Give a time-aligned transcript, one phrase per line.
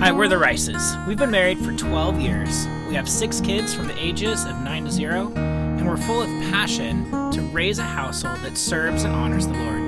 [0.00, 0.96] Hi, we're the Rices.
[1.08, 2.68] We've been married for 12 years.
[2.86, 6.28] We have six kids from the ages of 9 to 0, and we're full of
[6.52, 9.80] passion to raise a household that serves and honors the Lord.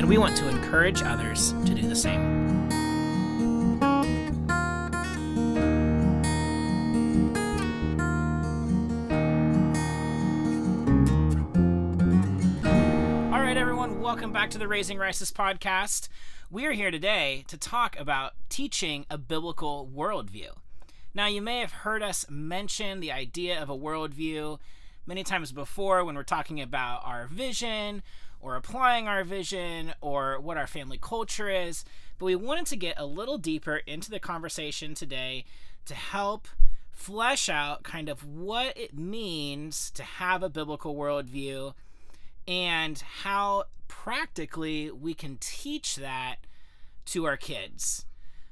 [0.00, 2.42] And we want to encourage others to do the same.
[14.12, 16.08] Welcome back to the Raising Rices podcast.
[16.52, 20.50] We are here today to talk about teaching a biblical worldview.
[21.14, 24.58] Now, you may have heard us mention the idea of a worldview
[25.06, 28.02] many times before when we're talking about our vision
[28.38, 31.86] or applying our vision or what our family culture is,
[32.18, 35.46] but we wanted to get a little deeper into the conversation today
[35.86, 36.48] to help
[36.90, 41.72] flesh out kind of what it means to have a biblical worldview
[42.46, 46.36] and how practically we can teach that
[47.06, 48.06] to our kids.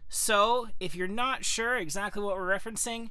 [0.08, 3.10] So, if you're not sure exactly what we're referencing,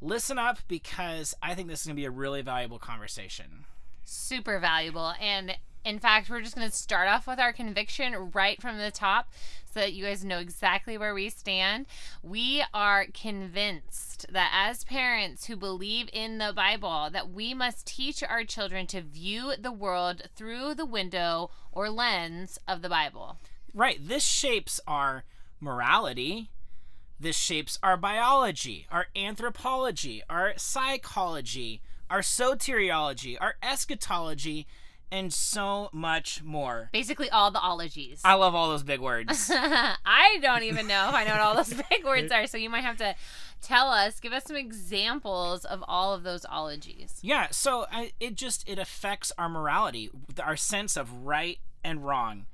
[0.00, 3.64] listen up because I think this is going to be a really valuable conversation.
[4.04, 5.12] super valuable.
[5.20, 5.56] And
[5.86, 9.30] in fact, we're just going to start off with our conviction right from the top
[9.72, 11.86] so that you guys know exactly where we stand.
[12.24, 18.24] We are convinced that as parents who believe in the Bible, that we must teach
[18.24, 23.38] our children to view the world through the window or lens of the Bible.
[23.72, 25.22] Right, this shapes our
[25.60, 26.50] morality.
[27.20, 34.66] This shapes our biology, our anthropology, our psychology, our soteriology, our eschatology,
[35.10, 36.90] and so much more.
[36.92, 38.20] Basically, all the ologies.
[38.24, 39.50] I love all those big words.
[39.54, 42.70] I don't even know if I know what all those big words are, so you
[42.70, 43.14] might have to
[43.62, 47.18] tell us, give us some examples of all of those ologies.
[47.22, 50.10] Yeah, so I, it just it affects our morality,
[50.42, 52.46] our sense of right and wrong.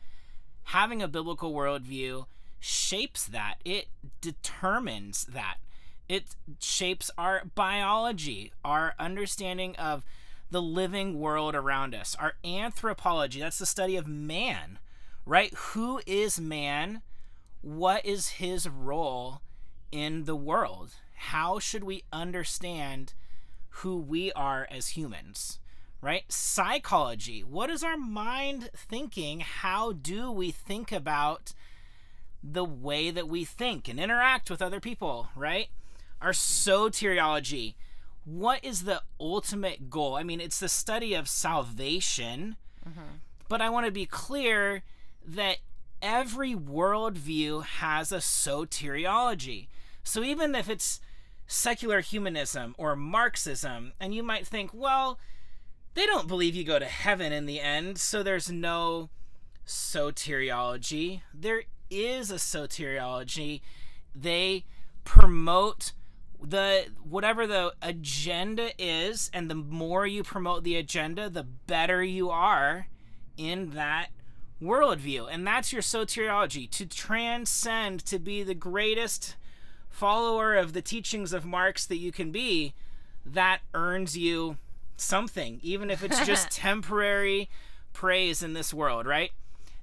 [0.64, 2.26] Having a biblical worldview
[2.60, 3.56] shapes that.
[3.64, 3.88] It
[4.20, 5.56] determines that.
[6.08, 10.04] It shapes our biology, our understanding of
[10.52, 13.40] the living world around us, our anthropology.
[13.40, 14.78] That's the study of man,
[15.26, 15.52] right?
[15.54, 17.02] Who is man?
[17.62, 19.40] What is his role
[19.90, 20.92] in the world?
[21.14, 23.14] How should we understand
[23.76, 25.58] who we are as humans?
[26.00, 26.24] Right?
[26.28, 27.42] Psychology.
[27.44, 29.40] What is our mind thinking?
[29.40, 31.54] How do we think about
[32.42, 35.68] the way that we think and interact with other people, right?
[36.20, 37.74] Our soteriology.
[38.24, 40.14] What is the ultimate goal?
[40.14, 42.56] I mean, it's the study of salvation,
[42.88, 43.00] mm-hmm.
[43.48, 44.82] but I want to be clear
[45.26, 45.58] that
[46.00, 49.68] every worldview has a soteriology.
[50.04, 51.00] So even if it's
[51.46, 55.18] secular humanism or Marxism, and you might think, well,
[55.94, 59.10] they don't believe you go to heaven in the end, so there's no
[59.66, 61.22] soteriology.
[61.34, 63.60] There is a soteriology.
[64.14, 64.64] They
[65.04, 65.92] promote
[66.42, 72.30] the whatever the agenda is, and the more you promote the agenda, the better you
[72.30, 72.88] are
[73.36, 74.08] in that
[74.62, 75.28] worldview.
[75.30, 79.36] And that's your soteriology to transcend, to be the greatest
[79.88, 82.74] follower of the teachings of Marx that you can be.
[83.24, 84.56] That earns you
[84.96, 87.48] something, even if it's just temporary
[87.92, 89.30] praise in this world, right?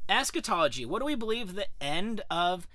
[0.08, 0.86] Eschatology.
[0.86, 2.68] What do we believe the end of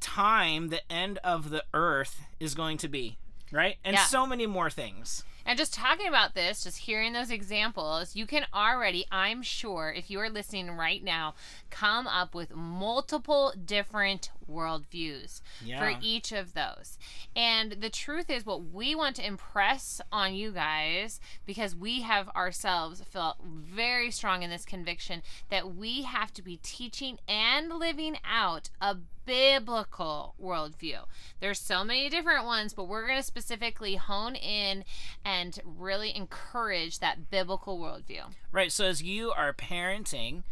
[0.00, 3.16] time, the end of the earth is going to be,
[3.52, 3.76] right?
[3.84, 4.04] And Yeah.
[4.06, 5.24] so many more things.
[5.44, 10.08] And just talking about this, just hearing those examples, you can already, I'm sure, if
[10.08, 11.34] you are listening right now,
[11.68, 15.40] come up with multiple different worldviews
[15.78, 16.98] for each of those.
[17.34, 22.28] And the truth is, what we want to impress on you guys, because we have
[22.30, 28.18] ourselves felt very strong in this conviction that we have to be teaching and living
[28.24, 31.04] out a biblical worldview.
[31.40, 34.84] There's so many different ones, but we're going to specifically hone in
[35.24, 38.34] and really encourage that biblical worldview.
[38.50, 38.72] Right.
[38.72, 40.42] So as you are parenting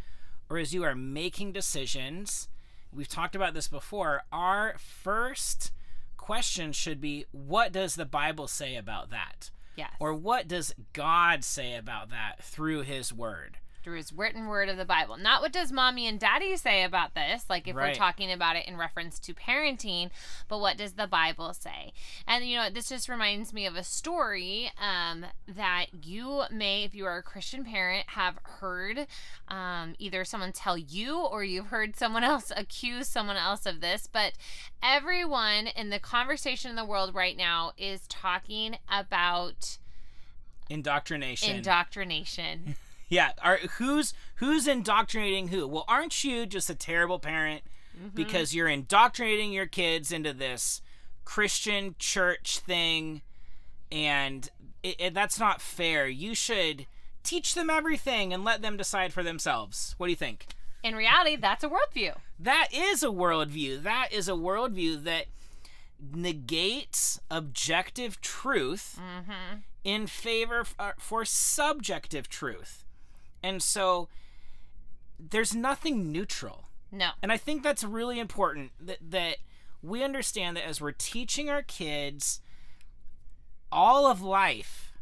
[0.49, 2.49] or as you are making decisions,
[2.93, 5.73] we've talked about this before, our first
[6.17, 9.51] question should be what does the Bible say about that?
[9.77, 9.91] Yes.
[9.99, 13.59] Or what does God say about that through his word?
[13.83, 15.17] Through his written word of the Bible.
[15.17, 17.89] Not what does mommy and daddy say about this, like if Right.
[17.91, 20.11] we're talking about it in reference to parenting,
[20.49, 21.93] but what does the Bible say?
[22.27, 26.95] And you know, this just reminds me of a story um, that you may, if
[26.95, 29.07] you are a Christian parent, have heard
[29.49, 34.07] um, either someone tell you or you've heard someone else accuse someone else of this.
[34.07, 34.33] But
[34.83, 39.79] everyone in the conversation in the world right now is talking about
[40.69, 41.57] Indoctrination.
[41.57, 42.77] indoctrination.
[43.11, 43.33] yeah.
[43.43, 45.67] Are who's who's indoctrinating who?
[45.69, 47.63] Well, aren't you just a terrible parent
[47.99, 48.15] Mm-hmm.
[48.15, 50.81] because you're indoctrinating your kids into this
[51.27, 53.21] Christian church thing,
[53.93, 54.49] and
[54.83, 56.07] it, it, that's not fair.
[56.09, 56.87] You should
[57.25, 59.95] teach them everything and let them decide for themselves.
[59.99, 60.47] What do you think?
[60.83, 62.15] In reality, that's a worldview.
[62.39, 63.83] That is a worldview.
[63.83, 65.27] That is a worldview that
[66.15, 69.59] negates objective truth Mm-hmm.
[69.85, 72.85] in favor f- uh, for subjective truth.
[73.43, 74.09] And so
[75.19, 76.69] there's nothing neutral.
[76.93, 77.11] No.
[77.23, 79.37] And I think that's really important that, that
[79.83, 82.41] we understand that as we're teaching our kids
[83.71, 84.93] all of life,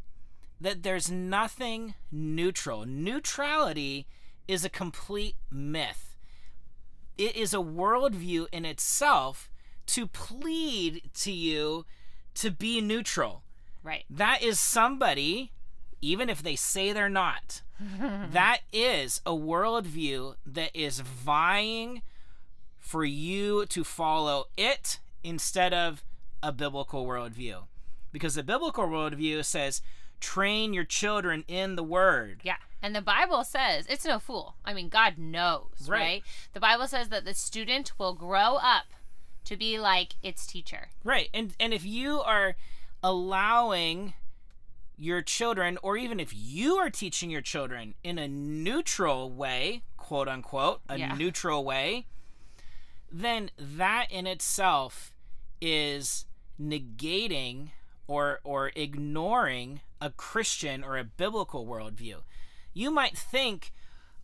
[0.61, 2.85] that there's nothing neutral.
[2.85, 4.07] Neutrality
[4.47, 6.15] is a complete myth.
[7.17, 9.49] It is a worldview in itself
[9.87, 11.85] to plead to you
[12.35, 13.43] to be neutral.
[13.83, 14.05] Right.
[14.09, 15.51] That is somebody,
[16.01, 17.61] even if they say they're not,
[18.31, 22.01] that is a worldview that is vying
[22.77, 26.03] for you to follow it instead of
[26.41, 27.63] a biblical worldview.
[28.11, 29.81] Because the biblical worldview says,
[30.19, 32.41] train your children in the word.
[32.43, 32.57] Yeah.
[32.81, 34.55] And the Bible says it's no fool.
[34.63, 35.99] I mean, God knows, right?
[35.99, 36.23] Right.
[36.53, 38.85] The Bible says that the student will grow up
[39.45, 40.89] to be like its teacher.
[41.03, 41.29] Right.
[41.33, 42.55] And and if you are
[43.03, 44.13] allowing
[45.01, 50.27] your children or even if you are teaching your children in a neutral way, quote
[50.27, 51.15] unquote, a Yeah.
[51.15, 52.05] neutral way,
[53.09, 55.13] then that in itself
[55.61, 56.25] is
[56.61, 57.69] negating
[58.07, 62.23] or or ignoring a Christian or a biblical worldview.
[62.73, 63.71] You might think,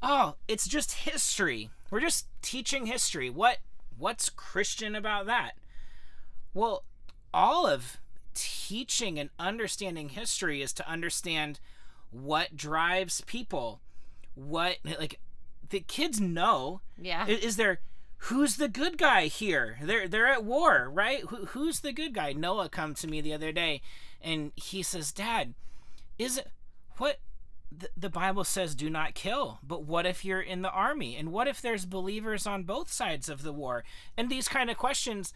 [0.01, 1.69] "Oh, it's just history.
[1.89, 3.29] We're just teaching history.
[3.29, 3.59] What
[3.97, 5.57] what's Christian about that?"
[6.53, 6.83] Well,
[7.33, 7.97] all of
[8.35, 11.59] teaching and understanding history is to understand
[12.11, 13.81] what drives people.
[14.35, 15.19] What like
[15.69, 17.25] the kids know Yeah.
[17.27, 17.79] I- Is there
[18.17, 19.77] who's the good guy here?
[19.81, 21.21] They're they're at war, right?
[21.21, 22.33] Who, who's the good guy?
[22.33, 23.81] Noah come to me the other day,
[24.21, 25.53] and he says, "Dad,
[26.17, 26.49] is it
[26.97, 27.19] what
[27.71, 28.73] the, the Bible says?
[28.75, 29.59] Do not kill.
[29.63, 31.15] But what if you're in the army?
[31.17, 33.83] And what if there's believers on both sides of the war?
[34.17, 35.33] And these kind of questions."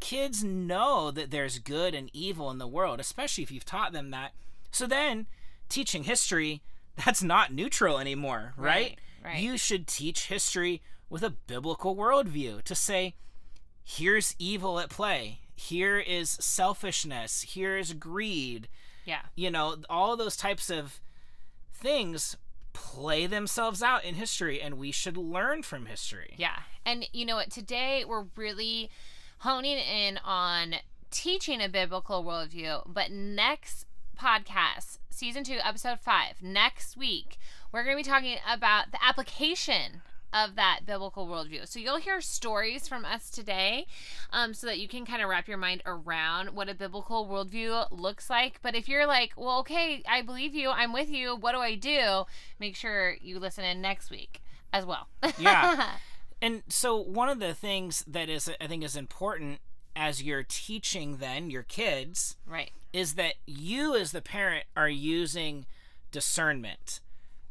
[0.00, 4.10] Kids know that there's good and evil in the world, especially if you've taught them
[4.10, 4.32] that.
[4.70, 5.26] So then,
[5.68, 6.62] teaching history,
[7.04, 8.96] that's not neutral anymore, right?
[9.24, 9.42] Right, right.
[9.42, 13.14] You should teach history with a biblical worldview to say,
[13.84, 15.40] here's evil at play.
[15.56, 17.42] Here is selfishness.
[17.42, 18.68] Here is greed.
[19.04, 19.22] yeah.
[19.34, 21.00] You know, all those types of
[21.72, 22.36] things
[22.72, 26.34] play themselves out in history, and we should learn from history.
[26.36, 26.60] Yeah.
[26.86, 27.50] And you know what?
[27.50, 28.90] Today we're really
[29.38, 30.76] honing in on
[31.10, 32.82] teaching a biblical worldview.
[32.86, 33.86] But next
[34.18, 37.38] podcast, season two, episode five, next week,
[37.72, 40.02] we're going to be talking about the application
[40.32, 41.66] of that biblical worldview.
[41.66, 43.86] So you'll hear stories from us today
[44.32, 47.86] um, so that you can kind of wrap your mind around what a biblical worldview
[47.90, 48.60] looks like.
[48.62, 51.76] But if you're like, well, okay, I believe you, I'm with you, what do I
[51.76, 52.24] do?
[52.60, 54.42] Make sure you listen in next week
[54.72, 55.08] as well.
[55.38, 55.92] Yeah.
[56.40, 59.60] And so one of the things that is I think is important
[59.96, 62.70] as you're teaching then your kids right.
[62.92, 65.66] is that you as the parent are using
[66.12, 67.00] discernment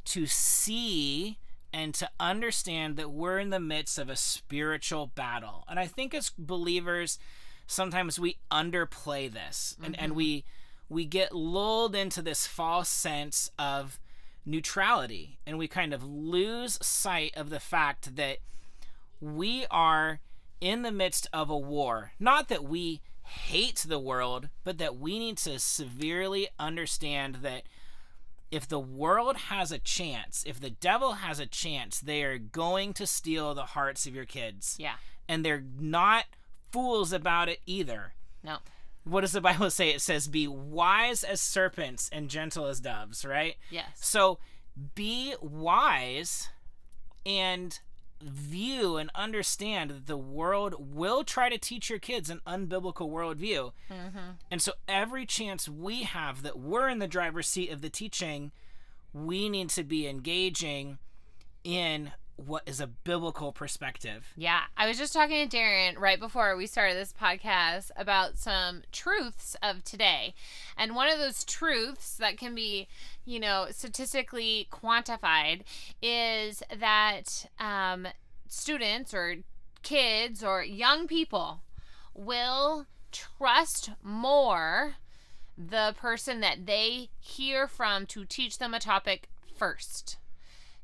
[0.05, 1.37] to see
[1.73, 5.65] and to understand that we're in the midst of a spiritual battle.
[5.67, 7.19] And I think as believers
[7.67, 10.17] sometimes we underplay this and, and mm-hmm.
[10.17, 10.45] we
[10.89, 13.99] we get lulled into this false sense of
[14.45, 18.37] neutrality and we kind of lose sight of the fact that
[19.19, 20.19] we are
[20.59, 22.11] in the midst of a war.
[22.19, 27.63] Not that we hate the world, but that we need to severely understand that
[28.49, 32.93] if the world has a chance, if the devil has a chance, they are going
[32.93, 34.77] to steal the hearts of your kids.
[34.79, 34.95] Yeah.
[35.27, 36.25] And they're not
[36.71, 38.13] fools about it either.
[38.43, 38.57] No.
[39.03, 39.89] What does the Bible say?
[39.89, 43.55] It says, Be wise as serpents and gentle as doves, right?
[43.69, 43.85] Yes.
[43.95, 44.39] So
[44.95, 46.49] be wise
[47.25, 47.77] and
[48.21, 53.71] view and understand that the world will try to teach your kids an unbiblical worldview.
[53.89, 54.31] Mm-hmm.
[54.49, 58.51] And so every chance we have that we're in the driver's seat of the teaching,
[59.13, 60.97] we need to be engaging
[61.63, 64.31] in what is a biblical perspective.
[64.35, 64.61] Yeah.
[64.77, 69.55] I was just talking to Darren right before we started this podcast about some truths
[69.61, 70.33] of today.
[70.77, 72.87] And one of those truths that can be,
[73.25, 75.61] you know, statistically quantified
[76.01, 78.07] is that um,
[78.47, 79.37] students or
[79.81, 81.61] kids or young people
[82.13, 84.95] will trust more
[85.57, 89.27] the person that they hear from to teach them a topic
[89.57, 90.17] first.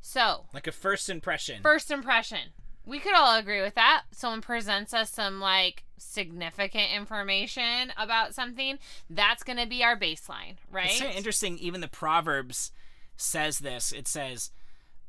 [0.06, 1.62] So, Like a first impression.
[1.64, 2.50] first impression.
[2.86, 4.04] We could all agree with that.
[4.12, 8.80] Someone presents us some like significant information about something,
[9.10, 10.88] that's going to be our baseline, right?
[10.88, 11.58] It's so interesting.
[11.58, 12.74] Even the Proverbs
[13.16, 13.94] says this.
[13.94, 14.52] It says,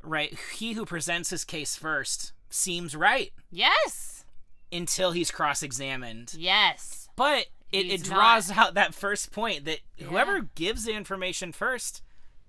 [0.00, 4.24] right, he who presents his case first seems right yes.
[4.72, 6.34] until he's cross examined.
[6.38, 7.08] Yes.
[7.16, 10.06] But it, it draws out that first point that Yeah.
[10.06, 12.02] whoever gives the information first,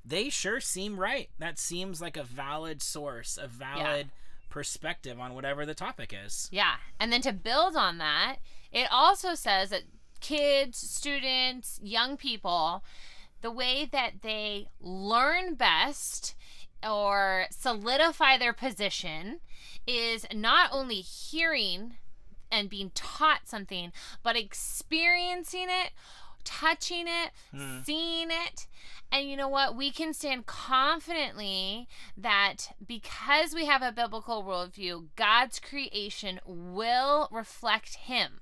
[0.05, 1.29] they sure seem right.
[1.39, 4.09] That seems like a valid source, a valid
[4.49, 6.47] perspective on whatever the topic is.
[6.51, 6.75] Yeah.
[6.99, 8.37] And then to build on that,
[8.71, 9.83] it also says that
[10.21, 12.83] kids, students, young people,
[13.41, 16.35] the way that they learn best
[16.87, 19.39] or solidify their position
[19.87, 21.95] is not only hearing
[22.51, 23.91] and being taught something,
[24.23, 25.91] but experiencing it,
[26.45, 27.79] touching it, hmm.
[27.83, 28.67] seeing it.
[29.11, 29.75] And you know what?
[29.75, 31.87] We can stand confidently
[32.17, 38.39] that because we have a biblical worldview, God's creation will reflect Him.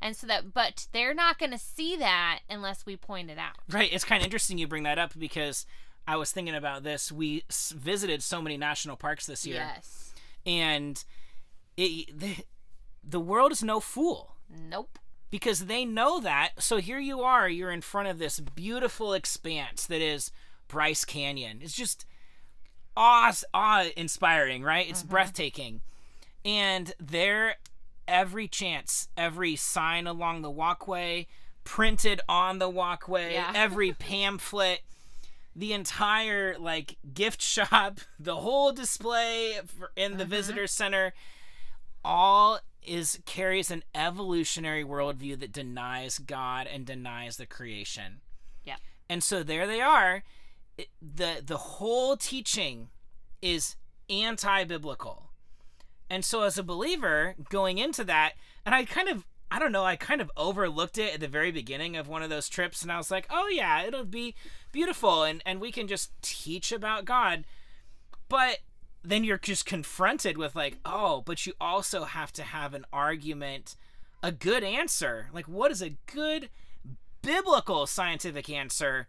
[0.00, 3.56] And so that, but they're not going to see that unless we point it out.
[3.68, 3.92] Right.
[3.92, 5.66] It's kind of interesting you bring that up because
[6.06, 7.10] I was thinking about this.
[7.10, 10.14] We s- visited so many national parks this year, Yes.
[10.46, 11.04] and
[11.76, 12.36] it, the,
[13.02, 14.36] the world is no fool.
[14.48, 14.98] Nope.
[15.30, 16.52] Because they know that.
[16.58, 20.30] So here you are, you're in front of this beautiful expanse that is
[20.68, 21.60] Bryce Canyon.
[21.62, 22.04] It's just
[22.96, 24.88] awe awe inspiring, right?
[24.88, 25.10] It's mm-hmm.
[25.10, 25.80] breathtaking.
[26.44, 27.56] And there
[28.06, 31.26] every chance, every sign along the walkway,
[31.64, 33.52] printed on the walkway, Yeah.
[33.54, 34.80] every pamphlet,
[35.54, 39.58] the entire like gift shop, the whole display
[39.96, 40.30] in the mm-hmm.
[40.30, 41.12] visitor center
[42.04, 48.20] all is carries an evolutionary worldview that denies God and denies the creation.
[48.64, 48.76] Yeah.
[49.08, 50.22] And so there they are.
[50.76, 52.88] It- the The whole teaching
[53.42, 53.76] is
[54.10, 55.30] anti-biblical.
[56.10, 58.32] And so as a believer going into that,
[58.64, 61.50] and I kind of I don't know, I kind of overlooked it at the very
[61.50, 64.34] beginning of one of those trips and I was like, "Oh yeah, it'll be
[64.72, 67.44] beautiful and and we can just teach about God."
[68.28, 68.58] But
[69.10, 73.76] then you're just confronted with like, "Oh, but you also have to have an argument,
[74.22, 75.28] a good answer.
[75.32, 76.50] Like what is a good
[77.22, 79.08] biblical scientific answer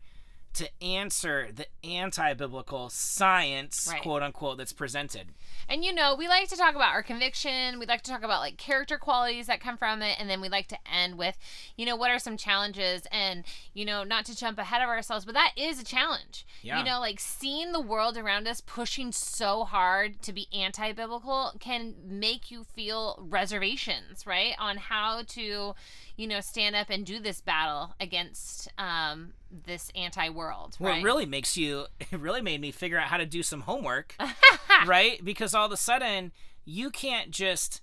[0.54, 4.02] to answer the anti-biblical science, Right.
[4.02, 5.34] quote unquote, that's presented?"
[5.68, 7.78] And you know, we like to talk about our conviction.
[7.80, 10.20] We like to talk about like character qualities that come from it.
[10.20, 11.38] And then we like to end with,
[11.78, 13.04] you know, what are some challenges?
[13.12, 16.46] And, you know, not to jump ahead of ourselves, but that is a challenge.
[16.64, 16.80] Yeah.
[16.80, 21.54] You know, like seeing the world around us pushing so hard to be anti biblical
[21.60, 24.56] can make you feel reservations, right?
[24.58, 25.76] On how to,
[26.20, 29.32] you know, stand up and do this battle against um,
[29.66, 30.76] this anti world.
[30.78, 31.02] Well, right?
[31.02, 31.86] it really makes you.
[32.12, 34.16] It really made me figure out how to do some homework,
[34.86, 35.24] right?
[35.24, 36.32] Because all of a sudden
[36.66, 37.82] you can't just,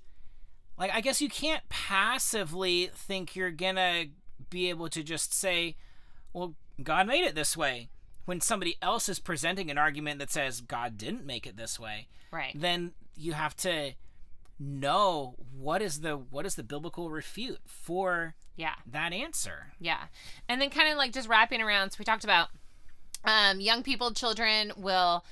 [0.77, 4.07] like, I guess you can't passively think you're gonna
[4.51, 5.77] be able to just say,
[6.33, 7.89] "Well, God made it this way,"
[8.27, 12.09] when somebody else is presenting an argument that says God didn't make it this way.
[12.31, 12.53] Right.
[12.55, 13.93] Then you have to
[14.59, 18.75] know what is the what is the biblical refute for Yeah.
[18.91, 19.73] that answer.
[19.79, 20.05] Yeah.
[20.49, 22.49] And then kind of like just wrapping around, so we talked about
[23.25, 25.25] um, young people, children will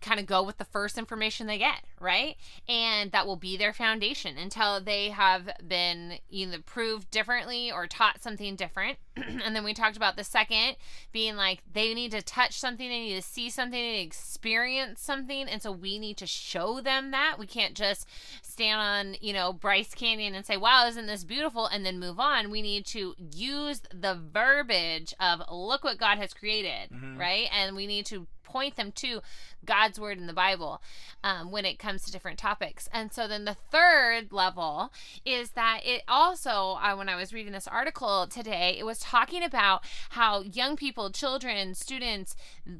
[0.00, 2.36] kind of go with the first information they get, right?
[2.66, 8.22] And that will be their foundation until they have been either proved differently or taught
[8.22, 8.98] something different.
[9.16, 10.76] and then we talked about the second
[11.12, 14.06] being like they need to touch something, they need to see something, they need to
[14.06, 15.46] experience something.
[15.46, 17.36] And so we need to show them that.
[17.38, 18.08] We can't just
[18.42, 21.66] stand on, you know, Bryce Canyon and say, wow, isn't this beautiful?
[21.66, 22.50] And then move on.
[22.50, 26.88] We need to use the verbiage of look what God has created,
[27.18, 27.48] right?
[27.52, 29.20] And we need to point them to
[29.64, 30.82] God's word in the Bible
[31.22, 32.88] um, when it comes to different topics.
[32.92, 34.92] And so then the third level
[35.24, 39.42] is that it also, uh, when I was reading this article today, it was talking
[39.42, 42.36] about how young people, children, students,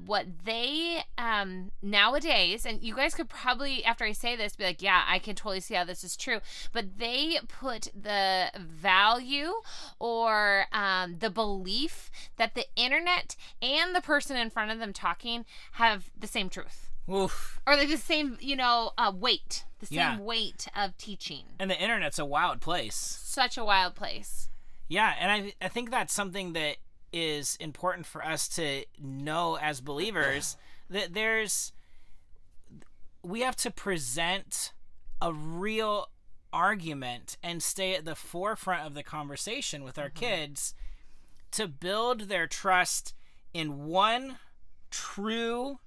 [0.06, 4.82] what they um, nowadays, and you guys could probably, after I say this, be like,
[4.82, 6.40] yeah, I can totally see how this is true,
[6.72, 9.52] but they put the value
[9.98, 15.44] or um, the belief that the internet and the person in front of them talking
[15.72, 17.60] have the same truth Oof.
[17.66, 20.18] or like the same you know uh, weight the same Yeah.
[20.20, 22.94] weight of teaching And the internet's a wild place.
[22.94, 24.48] such a wild place
[24.88, 26.76] Yeah, and I I think that's something that
[27.12, 30.56] is important for us to know as believers
[30.90, 31.72] that there's
[33.22, 34.72] we have to present
[35.20, 36.08] a real
[36.52, 40.74] argument and stay at the forefront of the conversation with our kids
[41.52, 43.14] to build their trust
[43.52, 44.38] in one
[44.90, 45.78] true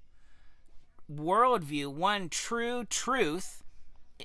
[1.11, 3.63] worldview, one true truth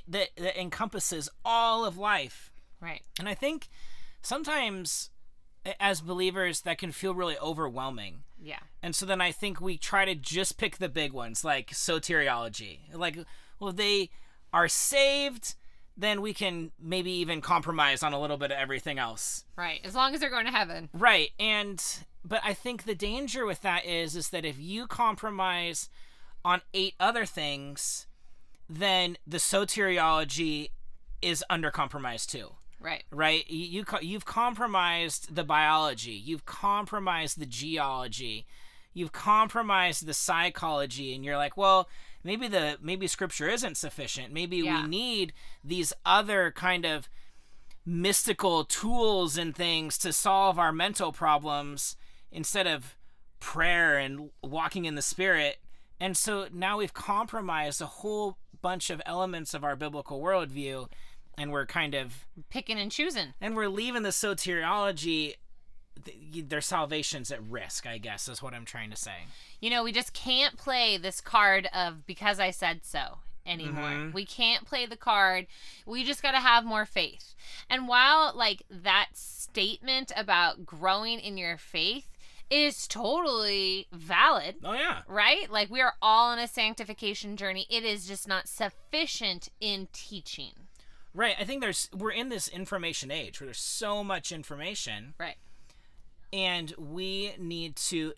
[0.06, 3.02] that, that encompasses all of life Right.
[3.18, 3.68] And I think
[4.22, 5.10] sometimes
[5.80, 8.22] as believers that can feel really overwhelming.
[8.40, 8.60] Yeah.
[8.82, 12.78] And so then I think we try to just pick the big ones like soteriology.
[12.94, 13.18] Like
[13.58, 14.10] well if they
[14.52, 15.54] are saved
[15.96, 19.44] then we can maybe even compromise on a little bit of everything else.
[19.56, 19.80] Right.
[19.82, 20.88] As long as they're going to heaven.
[20.92, 21.30] Right.
[21.40, 21.82] And
[22.24, 25.88] but I think the danger with that is is that if you compromise
[26.44, 28.06] on eight other things,
[28.68, 30.70] then the soteriology
[31.20, 32.52] is under compromise too.
[32.80, 33.04] Right.
[33.10, 33.48] Right?
[33.50, 38.46] You, you you've compromised the biology, you've compromised the geology,
[38.94, 41.88] you've compromised the psychology and you're like, well,
[42.22, 44.32] maybe the maybe scripture isn't sufficient.
[44.32, 44.82] Maybe Yeah.
[44.82, 45.32] we need
[45.64, 47.08] these other kind of
[47.84, 51.96] mystical tools and things to solve our mental problems
[52.30, 52.96] instead of
[53.40, 55.58] prayer and walking in the spirit.
[56.00, 60.88] And so now we've compromised a whole bunch of elements of our biblical worldview
[61.36, 63.34] and we're kind of Picking and choosing.
[63.40, 65.36] and we're leaving the soteriology
[66.04, 69.24] th- their salvation's at risk, I guess is what I'm trying to say.
[69.60, 73.84] You know, we just can't play this card of because I said so anymore.
[73.90, 74.12] Mhm.
[74.12, 75.46] We can't play the card.
[75.86, 77.34] We just got to have more faith.
[77.70, 82.08] And while like that statement about growing in your faith
[82.50, 85.02] is totally valid, Oh yeah.
[85.06, 85.50] right?
[85.50, 87.66] Like we are all on a sanctification journey.
[87.70, 90.52] It is just not sufficient in teaching.
[91.14, 91.36] Right.
[91.38, 95.36] I think there's we're in this information age where there's so much information Right.
[96.32, 98.12] and we need to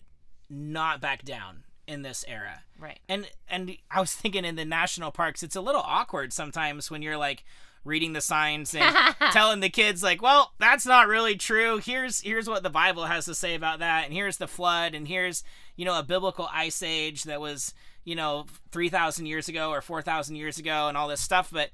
[0.49, 2.61] not back down in this era.
[2.79, 2.99] Right.
[3.09, 7.01] And and I was thinking in the national parks, it's a little awkward sometimes when
[7.01, 7.43] you're like
[7.83, 8.95] reading the signs and
[9.31, 11.77] telling the kids like, well, that's not really true.
[11.77, 15.07] Here's here's what the Bible has to say about that, and here's the flood, and
[15.07, 15.43] here's
[15.75, 17.73] you know a biblical ice age that was
[18.03, 21.49] you know three thousand years ago or four thousand years ago, and all this stuff.
[21.51, 21.71] But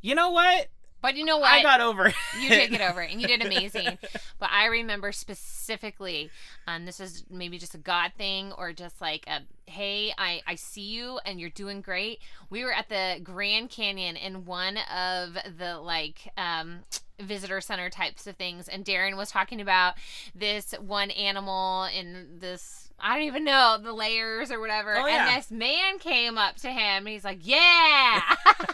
[0.00, 0.68] you know what?
[1.04, 1.52] But you know what?
[1.52, 2.14] I got over it.
[2.40, 3.98] you did get over it and you did amazing
[4.38, 6.30] but i remember specifically
[6.66, 9.40] um, this is maybe just a god thing or just like a
[9.70, 14.16] hey I, I see you and you're doing great we were at the grand canyon
[14.16, 16.80] in one of the like um,
[17.20, 19.94] visitor center types of things and darren was talking about
[20.34, 24.96] this one animal in this I don't even know the layers or whatever.
[24.96, 25.28] Oh, yeah.
[25.28, 28.20] And this man came up to him and he's like, Yeah.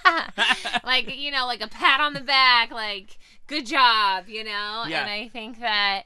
[0.84, 4.84] like, you know, like a pat on the back, like, good job, you know?
[4.88, 5.02] Yeah.
[5.02, 6.04] And I think that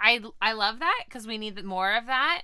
[0.00, 2.42] I I love that because we need more of that.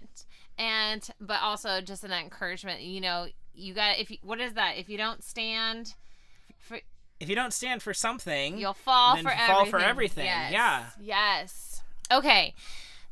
[0.56, 4.76] And, but also just an encouragement, you know, you got, if you, what is that?
[4.76, 5.94] If you don't stand,
[6.58, 6.78] for,
[7.18, 9.70] if you don't stand for something, you'll fall for fall everything.
[9.70, 10.24] for everything.
[10.26, 10.52] Yes.
[10.52, 10.84] Yeah.
[11.00, 11.82] Yes.
[12.12, 12.54] Okay.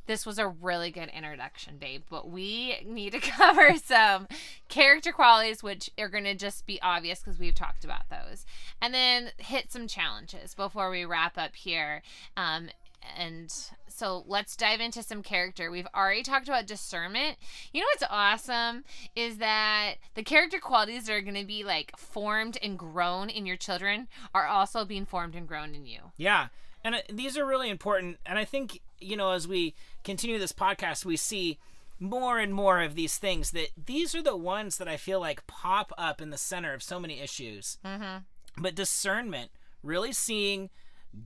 [0.06, 4.28] This was a really good introduction, babe, but we need to cover some
[4.68, 8.44] character qualities, which are going to just be obvious because we've talked about those.
[8.80, 12.02] And then hit some challenges before we wrap up here.
[12.36, 12.68] Um,
[13.16, 13.52] and
[13.88, 15.70] so let's dive into some character.
[15.70, 17.36] We've already talked about discernment.
[17.72, 18.84] You know what's awesome
[19.14, 23.46] is that the character qualities that are going to be like formed and grown in
[23.46, 26.12] your children are also being formed and grown in you.
[26.16, 26.48] Yeah.
[26.84, 28.18] And uh, these are really important.
[28.26, 31.58] And I think, you know, as we continue this podcast, we see
[31.98, 35.46] more and more of these things that these are the ones that I feel like
[35.46, 37.78] pop up in the center of so many issues.
[37.84, 38.18] Mm-hmm.
[38.62, 39.50] But discernment,
[39.82, 40.70] really seeing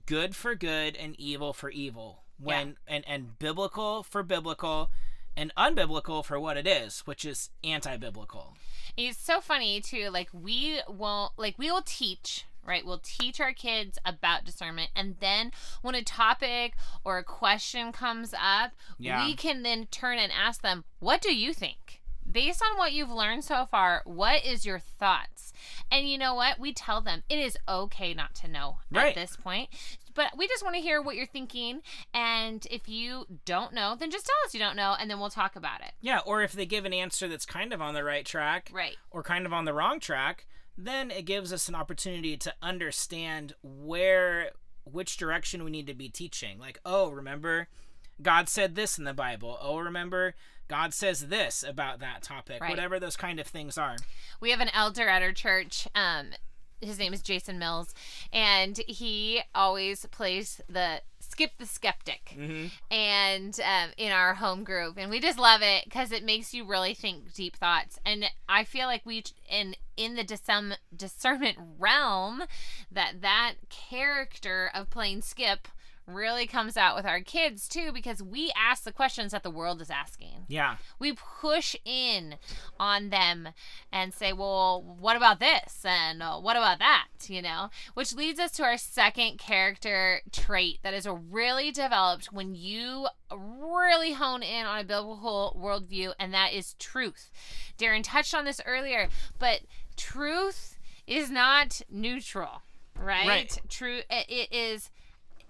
[0.05, 4.91] good for good and evil for evil when and and biblical for biblical
[5.35, 8.55] and unbiblical for what it is, which is anti-biblical.
[8.95, 10.09] It's so funny too.
[10.11, 12.85] Like we won't like we will teach, right?
[12.85, 15.51] We'll teach our kids about discernment and then
[15.81, 19.25] when a topic or a question comes up, Yeah.
[19.25, 23.09] we can then turn and ask them, "What do you think?" Based on what you've
[23.09, 25.53] learned so far, what is your thoughts?
[25.89, 26.59] And you know what?
[26.59, 29.07] We tell them it is okay not to know Right.
[29.07, 29.69] at this point.
[30.13, 31.83] But we just want to hear what you're thinking.
[32.13, 35.29] And if you don't know, then just tell us you don't know and then we'll
[35.29, 35.93] talk about it.
[36.01, 38.97] Yeah, or if they give an answer that's kind of on the right track, Right.
[39.09, 43.53] or kind of on the wrong track, then it gives us an opportunity to understand
[43.63, 44.51] where
[44.83, 46.59] which direction we need to be teaching.
[46.59, 47.67] Like, oh, remember
[48.21, 49.57] God said this in the Bible.
[49.61, 50.33] Oh, remember
[50.67, 52.61] God says this about that topic.
[52.61, 52.69] Right.
[52.69, 53.95] Whatever those kind of things are.
[54.39, 56.27] we have an elder at our church um
[56.79, 57.91] his name is jason mills
[58.31, 61.01] and he always plays the
[61.37, 62.71] skip the skeptic Mhm.
[62.89, 66.65] and um, in our home group and we just love it because it makes you
[66.65, 72.43] really think deep thoughts and i feel like we in in the discern, discernment realm
[72.91, 75.67] that that character of playing skip
[76.07, 79.81] really comes out with our kids too because we ask the questions that the world
[79.81, 80.45] is asking.
[80.47, 80.77] Yeah.
[80.99, 82.35] We push in
[82.79, 83.49] on them
[83.91, 85.83] and say, well, what about this?
[85.83, 87.07] And uh, what about that?
[87.27, 92.55] You know, which leads us to our second character trait that is really developed when
[92.55, 97.29] you really hone in on a biblical worldview, and that is truth.
[97.77, 99.61] Darren touched on this earlier, but
[99.97, 102.61] truth is not neutral,
[102.97, 103.27] right?
[103.27, 103.57] Right.
[103.69, 104.89] True, it is,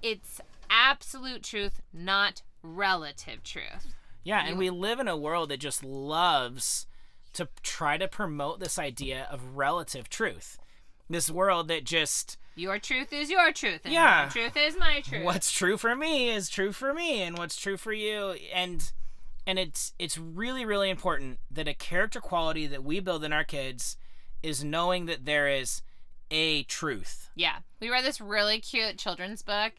[0.02, 3.94] it's absolute truth, not relative truth.
[4.24, 6.86] Yeah, and we live in a world that just loves
[7.34, 10.58] to try to promote this idea of relative truth.
[11.10, 14.24] This world that just Your truth is your truth, and Yeah.
[14.26, 15.24] my truth is my truth.
[15.24, 18.92] what's true for me is true for me and what's true for you and
[19.46, 23.46] and it's it's really really important that a character quality that we build in our
[23.46, 23.96] kids
[24.44, 25.82] is knowing that there is
[26.30, 27.30] a truth.
[27.36, 29.74] Yeah, we read this really cute children's book.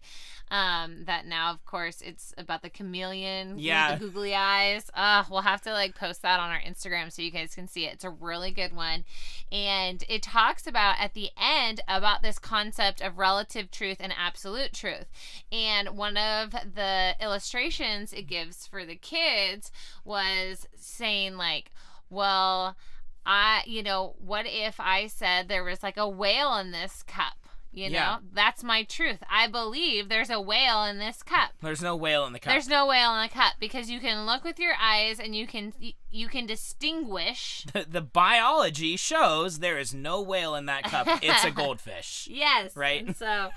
[0.50, 3.94] Um, that now, of course, it's about the chameleon with Yeah.
[3.96, 4.90] the googly eyes.
[4.94, 7.84] Uh, we'll have to like post that on our Instagram so you guys can see
[7.84, 7.92] it.
[7.92, 9.04] It's a really good one,
[9.52, 14.72] and it talks about at the end about this concept of relative truth and absolute
[14.72, 15.10] truth.
[15.52, 19.70] And one of the illustrations it gives for the kids
[20.04, 21.72] was saying like,
[22.08, 22.74] well.
[23.30, 27.34] I, you know, what if I said there was like a whale in this cup?
[27.78, 28.18] You know, Yeah.
[28.32, 29.18] that's my truth.
[29.30, 31.50] I believe there's a whale in this cup.
[31.62, 32.52] There's no whale in the cup.
[32.52, 35.46] There's no whale in the cup because you can look with your eyes and you
[35.46, 35.72] can
[36.10, 37.64] you can distinguish.
[37.72, 41.06] the, the biology shows there is no whale in that cup.
[41.22, 42.26] It's a goldfish.
[42.30, 42.76] Yes.
[42.76, 43.06] Right.
[43.06, 43.50] And so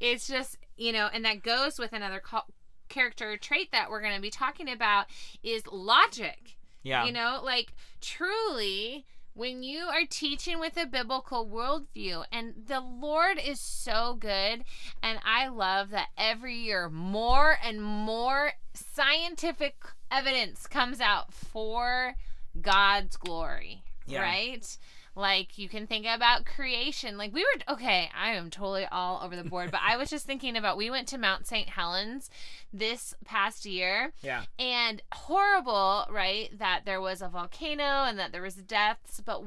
[0.00, 2.42] it's just, you know, and that goes with another co-
[2.88, 5.06] character trait that we're going to be talking about
[5.42, 6.56] is logic.
[6.82, 7.04] Yeah.
[7.06, 13.38] You know, like truly, when you are teaching with a biblical worldview, and the Lord
[13.42, 14.64] is so good,
[15.02, 19.76] and I love that every year more and more scientific
[20.10, 22.14] evidence comes out for
[22.60, 24.20] God's glory, Yeah.
[24.22, 24.76] right?
[25.14, 27.18] Like you can think about creation.
[27.18, 30.26] Like we were okay, I am totally all over the board, but I was just
[30.26, 31.68] thinking about we went to Mount St.
[31.68, 32.30] Helens
[32.72, 34.44] this past year yeah.
[34.58, 39.42] and horrible right that there was a volcano and that there was deaths but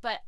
[0.00, 0.20] but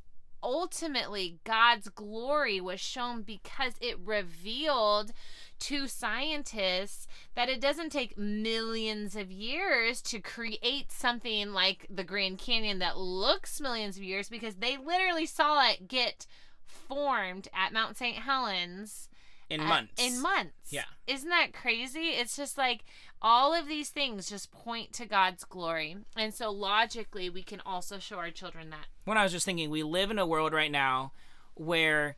[0.42, 5.12] ultimately god's glory was shown because it revealed
[5.60, 12.38] to scientists that it doesn't take millions of years to create something like the grand
[12.38, 16.26] canyon that looks millions of years because they literally saw it get
[16.66, 19.08] formed at mount st helens
[19.48, 19.92] In at- months.
[20.04, 20.70] In months.
[20.70, 20.84] Yeah.
[21.06, 22.08] Isn't that crazy?
[22.10, 22.84] It's just like
[23.22, 25.96] all of these things just point to God's glory.
[26.16, 28.86] And so logically, we can also show our children that.
[29.04, 31.12] when I was just thinking, we live in a world right now
[31.54, 32.16] where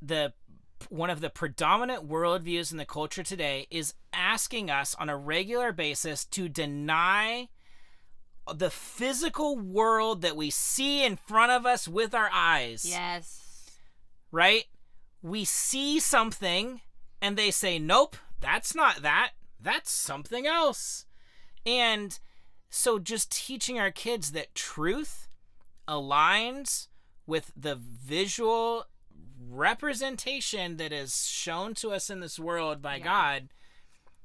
[0.00, 0.32] the
[0.90, 5.72] one of the predominant worldviews in the culture today is asking us on a regular
[5.72, 7.48] basis to deny
[8.52, 12.84] the physical world that we see in front of us with our eyes.
[12.88, 13.70] Yes.
[14.30, 14.64] Right?
[15.22, 16.80] We see something
[17.20, 19.30] and they say, nope, that's not that.
[19.60, 21.06] That's something else.
[21.64, 22.18] And
[22.68, 25.28] so just teaching our kids that truth
[25.86, 26.88] aligns
[27.26, 28.86] with the visual
[29.48, 33.04] representation that is shown to us in this world by Yeah.
[33.04, 33.48] God,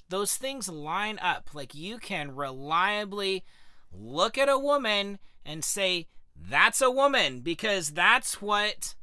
[0.10, 1.50] those things line up.
[1.54, 3.44] Like you can reliably
[3.92, 8.96] look at a woman and say, that's a woman because that's what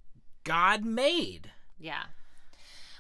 [0.45, 1.51] God made.
[1.79, 2.05] Yeah.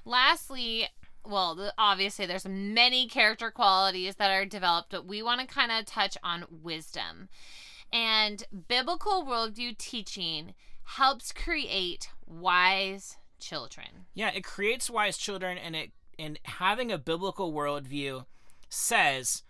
[0.04, 0.88] Lastly,
[1.26, 5.86] well, obviously, there's many character qualities that are developed, but we want to kind of
[5.86, 7.28] touch on wisdom.
[7.92, 14.06] And biblical worldview teaching helps create wise children.
[14.14, 18.24] Yeah, it creates wise children, and it and having a biblical worldview
[18.68, 19.42] says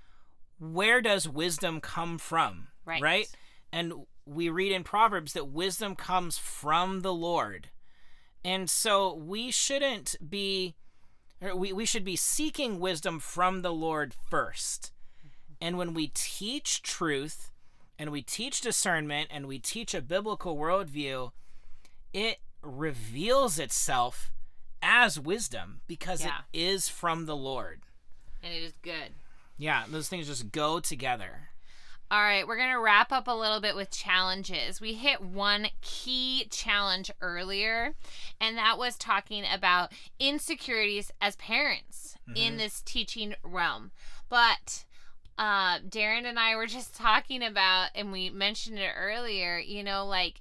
[0.58, 2.68] where does wisdom come from?
[2.84, 3.02] Right.
[3.02, 3.28] Right.
[3.72, 7.70] And we read in Proverbs that wisdom comes from the Lord,
[8.44, 10.74] and so we shouldn't be.
[11.54, 14.92] We, we should be seeking wisdom from the Lord first.
[15.60, 17.50] And when we teach truth
[17.98, 21.32] and we teach discernment and we teach a biblical worldview,
[22.12, 24.30] it reveals itself
[24.82, 26.42] as wisdom because Yeah.
[26.52, 27.82] it is from the Lord.
[28.42, 29.14] And it is good.
[29.56, 31.50] Yeah, those things just go together.
[32.10, 34.80] All right, we're going to wrap up a little bit with challenges.
[34.80, 37.94] We hit one key challenge earlier,
[38.40, 42.56] and that was talking about insecurities as parents in mm-hmm.
[42.58, 43.90] this teaching realm.
[44.28, 44.84] But
[45.38, 50.06] uh, Darren and I were just talking about, and we mentioned it earlier, you know,
[50.06, 50.40] like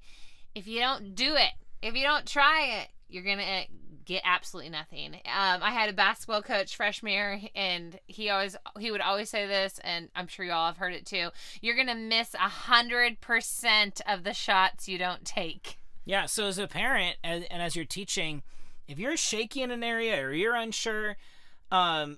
[0.55, 1.51] if you don't do it,
[1.81, 3.65] if you don't try it, you're going to
[4.05, 5.15] get absolutely nothing.
[5.15, 9.47] Um, I had a basketball coach freshman year, and he always he would always say
[9.47, 11.29] this, and I'm sure you all have heard it too.
[11.61, 15.77] You're gonna miss a hundred percent of the shots you don't take.
[16.05, 16.25] Yeah.
[16.25, 18.43] So as a parent, and, and as you're teaching,
[18.87, 21.15] if you're shaky in an area or you're unsure,
[21.71, 22.17] um,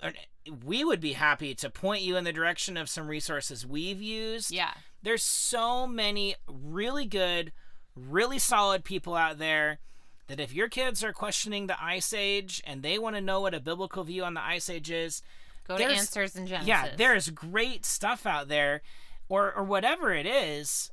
[0.65, 4.51] we would be happy to point you in the direction of some resources we've used.
[4.51, 4.71] Yeah.
[5.01, 7.51] There's so many really good,
[7.95, 9.79] really solid people out there
[10.27, 13.53] that if your kids are questioning the Ice Age and they want to know what
[13.53, 15.21] a biblical view on the Ice Age is,
[15.67, 16.67] Go to Answers in Genesis.
[16.67, 18.81] yeah, there's great stuff out there,
[19.29, 20.91] or or whatever it is.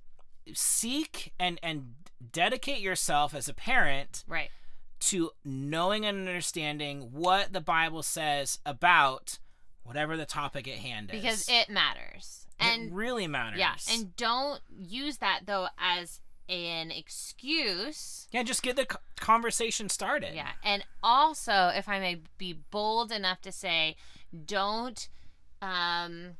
[0.54, 1.94] Seek and and
[2.32, 4.50] dedicate yourself as a parent right.
[5.02, 9.38] To knowing and understanding what the Bible says about
[9.82, 11.20] whatever the topic at hand is.
[11.20, 12.46] Because it matters.
[12.60, 13.58] And it really matters.
[13.58, 18.28] yeah, and don't use that though as an excuse.
[18.30, 18.86] yeah, just get the
[19.18, 20.34] conversation started.
[20.34, 20.50] Yeah.
[20.62, 23.96] And also, if I may be bold enough to say,
[24.44, 25.08] don't
[25.60, 26.36] um,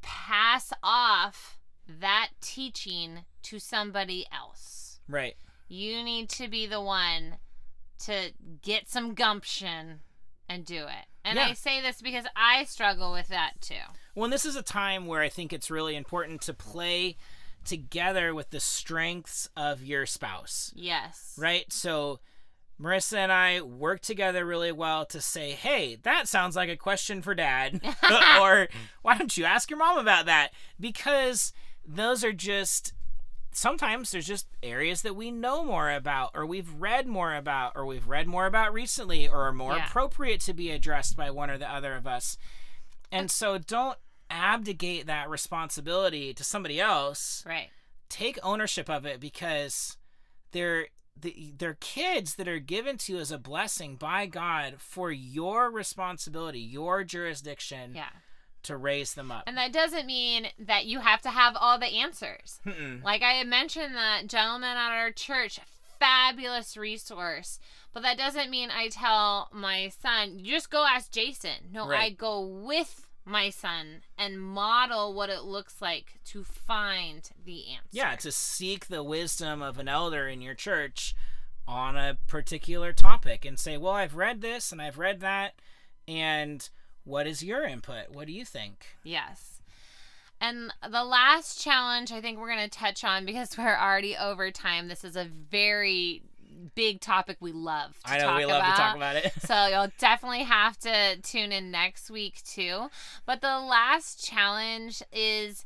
[0.00, 5.00] pass off that teaching to somebody else.
[5.08, 5.36] Right.
[5.68, 7.36] You need to be the one
[8.02, 10.00] to get some gumption
[10.48, 11.06] and do it.
[11.24, 11.46] And Yeah.
[11.46, 13.74] I say this because I struggle with that too.
[14.14, 17.16] Well, and this is a time where I think it's really important to play
[17.64, 20.72] together with the strengths of your spouse.
[20.74, 21.34] Yes.
[21.38, 21.72] Right?
[21.72, 22.20] So
[22.80, 27.22] Marissa and I work together really well to say, hey, that sounds like a question
[27.22, 27.80] for dad.
[28.40, 28.68] or
[29.02, 30.50] why don't you ask your mom about that?
[30.80, 31.52] Because
[31.86, 32.92] those are just
[33.52, 37.84] sometimes there's just areas that we know more about or we've read more about or
[37.86, 39.86] we've read more about recently or are more Yeah.
[39.86, 42.36] appropriate to be addressed by one or the other of us.
[43.10, 43.98] And so don't
[44.30, 47.70] abdicate that responsibility to somebody else Right.
[48.08, 49.96] take ownership of it because
[50.52, 55.12] they're the, they're kids that are given to you as a blessing by God for
[55.12, 58.08] your responsibility, your jurisdiction Yeah.
[58.64, 59.44] To raise them up.
[59.46, 62.60] And that doesn't mean that you have to have all the answers.
[62.66, 63.02] Mm-mm.
[63.02, 65.60] Like I had mentioned that gentleman at our church,
[65.98, 67.58] fabulous resource.
[67.92, 71.70] But that doesn't mean I tell my son, you just go ask Jason.
[71.72, 77.68] No, I go with my son and model what it looks like to find the
[77.68, 77.88] answer.
[77.92, 81.14] Yeah, to seek the wisdom of an elder in your church
[81.68, 85.54] on a particular topic and say, "Well, I've read this and I've read that
[86.08, 86.68] and
[87.04, 88.10] what is your input?
[88.10, 89.60] What do you think?" Yes.
[90.40, 94.50] And the last challenge I think we're going to touch on because we're already over
[94.50, 94.88] time.
[94.88, 96.22] This is a very
[96.74, 98.76] big topic we love to I know talk we love about.
[98.76, 99.32] to talk about it.
[99.40, 102.88] so you'll definitely have to tune in next week too.
[103.24, 105.64] But the last challenge is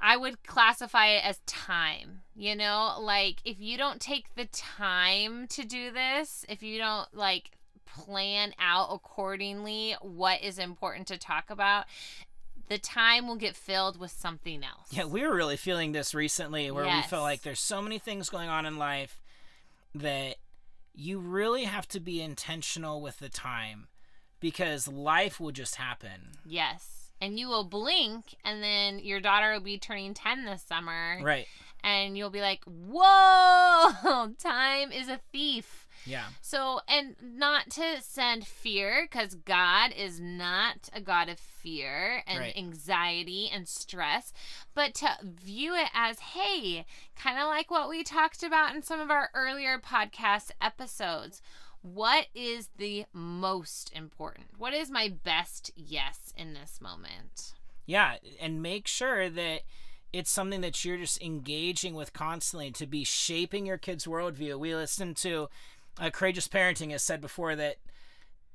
[0.00, 2.20] I would classify it as time.
[2.34, 7.08] You know, like if you don't take the time to do this, if you don't
[7.14, 7.52] like
[7.86, 11.84] plan out accordingly what is important to talk about,
[12.68, 14.88] the time will get filled with something else.
[14.90, 17.10] Yeah, we were really feeling this recently where we Yes.
[17.10, 19.20] felt like there's so many things going on in life
[19.94, 20.36] that
[20.94, 23.88] you really have to be intentional with the time
[24.40, 26.32] because life will just happen.
[26.44, 27.10] Yes.
[27.20, 31.18] And you will blink, and then your daughter will be turning 10 this summer.
[31.22, 31.46] Right.
[31.82, 35.83] And you'll be like, whoa, time is a thief.
[36.06, 36.26] Yeah.
[36.42, 42.40] So, and not to send fear, because God is not a God of fear and
[42.40, 42.56] Right.
[42.56, 44.32] anxiety and stress,
[44.74, 46.84] but to view it as, hey,
[47.16, 51.40] kind of like what we talked about in some of our earlier podcast episodes.
[51.80, 54.58] What is the most important?
[54.58, 57.52] What is my best yes in this moment?
[57.86, 59.60] Yeah, and make sure that
[60.10, 64.58] it's something that you're just engaging with constantly to be shaping your kids' worldview.
[64.58, 65.48] We listened to
[66.00, 67.76] uh, Courageous Parenting has said before that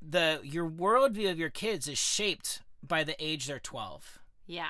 [0.01, 4.19] the your worldview of your kids is shaped by the age they're 12.
[4.47, 4.69] Yeah.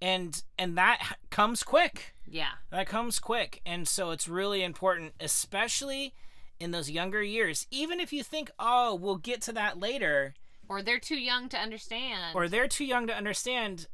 [0.00, 2.14] And and that comes quick.
[2.26, 2.52] Yeah.
[2.70, 3.60] That comes quick.
[3.66, 6.14] And so it's really important, especially
[6.60, 7.66] in those younger years.
[7.70, 10.34] Even if you think, oh, we'll get to that later,
[10.68, 12.34] Or they're too young to understand.
[12.36, 13.88] or they're too young to understand,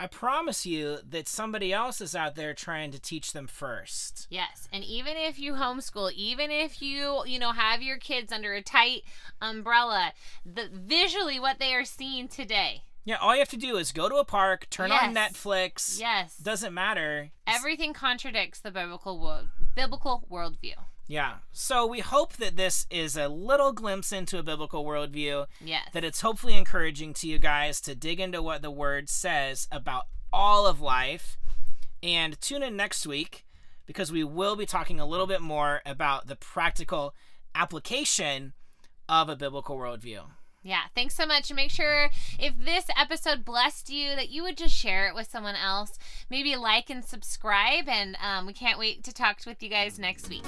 [0.00, 4.26] I promise you that somebody else is out there trying to teach them first.
[4.30, 8.54] Yes, and even if you homeschool, even if you, you know, have your kids under
[8.54, 9.02] a tight
[9.42, 12.84] umbrella, the visually what they are seeing today.
[13.04, 16.00] Yeah, all you have to do is go to a park, turn on Netflix.
[16.00, 16.38] Yes.
[16.38, 17.32] Doesn't matter.
[17.46, 20.76] Everything contradicts the biblical world, biblical worldview.
[21.10, 21.38] Yeah.
[21.50, 25.46] So we hope that this is a little glimpse into a biblical worldview.
[25.60, 25.88] Yes.
[25.92, 30.04] that it's hopefully encouraging to you guys to dig into what the word says about
[30.32, 31.36] all of life.
[32.00, 33.44] And tune in next week
[33.86, 37.12] because we will be talking a little bit more about the practical
[37.56, 38.52] application
[39.08, 40.20] of a biblical worldview.
[40.62, 41.52] Yeah, thanks so much.
[41.52, 45.56] Make sure if this episode blessed you, that you would just share it with someone
[45.56, 45.98] else.
[46.28, 47.88] Maybe like and subscribe.
[47.88, 50.44] And um, we can't wait to talk with you guys next week.